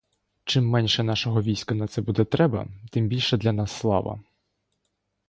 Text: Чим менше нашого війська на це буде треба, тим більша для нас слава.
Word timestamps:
Чим 0.43 0.67
менше 0.69 1.03
нашого 1.03 1.41
війська 1.41 1.75
на 1.75 1.87
це 1.87 2.01
буде 2.01 2.25
треба, 2.25 2.67
тим 2.91 3.07
більша 3.07 3.37
для 3.37 3.53
нас 3.53 3.71
слава. 3.71 4.19